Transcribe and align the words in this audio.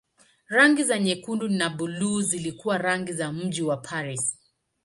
Rangi 0.47 0.83
za 0.83 0.99
nyekundu 0.99 1.47
na 1.49 1.69
buluu 1.69 2.21
zilikuwa 2.21 2.77
rangi 2.77 3.13
za 3.13 3.31
mji 3.33 3.61
wa 3.61 3.77
Paris. 3.77 4.37